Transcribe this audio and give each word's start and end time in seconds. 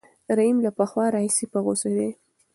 رحیم 0.37 0.57
له 0.65 0.71
پخوا 0.77 1.05
راهیسې 1.15 1.45
په 1.51 1.59
غوسه 1.65 1.89
دی. 1.95 2.09